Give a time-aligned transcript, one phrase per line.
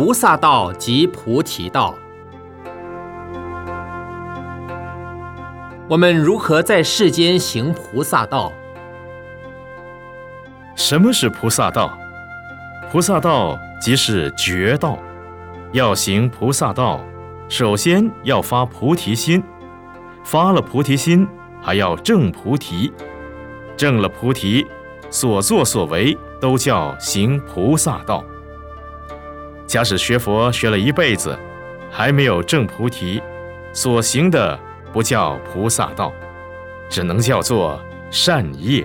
[0.00, 1.94] 菩萨道及菩提道。
[5.90, 8.50] 我们如何在世间行菩萨道？
[10.74, 11.98] 什么是菩萨道？
[12.90, 14.98] 菩萨道即是觉道。
[15.72, 16.98] 要行菩萨道，
[17.50, 19.44] 首先要发菩提心。
[20.24, 21.28] 发了菩提心，
[21.60, 22.90] 还要证菩提。
[23.76, 24.66] 证了菩提，
[25.10, 28.24] 所作所为都叫行菩萨道。
[29.70, 31.38] 假使学佛学了一辈子，
[31.92, 33.22] 还没有证菩提，
[33.72, 34.58] 所行的
[34.92, 36.12] 不叫菩萨道，
[36.88, 37.80] 只能叫做
[38.10, 38.84] 善业。